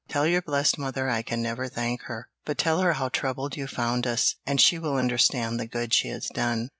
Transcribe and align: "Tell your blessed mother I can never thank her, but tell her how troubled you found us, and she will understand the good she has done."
"Tell 0.09 0.25
your 0.25 0.41
blessed 0.41 0.79
mother 0.79 1.11
I 1.11 1.21
can 1.21 1.43
never 1.43 1.67
thank 1.67 2.01
her, 2.07 2.27
but 2.43 2.57
tell 2.57 2.79
her 2.79 2.93
how 2.93 3.09
troubled 3.09 3.55
you 3.55 3.67
found 3.67 4.07
us, 4.07 4.33
and 4.47 4.59
she 4.59 4.79
will 4.79 4.95
understand 4.97 5.59
the 5.59 5.67
good 5.67 5.93
she 5.93 6.07
has 6.07 6.25
done." 6.29 6.69